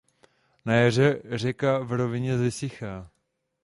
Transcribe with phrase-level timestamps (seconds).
[0.65, 3.11] Na jaře řeka v rovině vysychá.